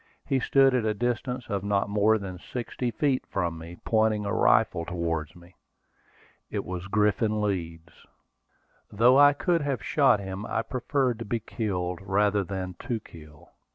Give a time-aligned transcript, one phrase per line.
[0.25, 4.33] He stood at a distance of not more than sixty feet from me, pointing a
[4.33, 5.53] rifle towards me.
[6.49, 8.07] It was Griffin Leeds.
[8.91, 13.51] Though I could have shot him, I preferred to be killed rather than to kill.